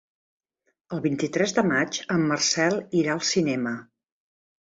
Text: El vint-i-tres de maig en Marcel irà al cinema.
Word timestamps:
El 0.95 1.01
vint-i-tres 1.05 1.53
de 1.57 1.65
maig 1.67 1.99
en 2.15 2.25
Marcel 2.31 2.79
irà 3.01 3.13
al 3.17 3.23
cinema. 3.35 3.75